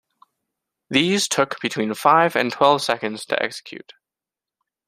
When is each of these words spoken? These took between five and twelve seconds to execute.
These 0.89 1.27
took 1.27 1.61
between 1.61 1.93
five 1.93 2.35
and 2.35 2.51
twelve 2.51 2.81
seconds 2.81 3.23
to 3.27 3.39
execute. 3.43 3.93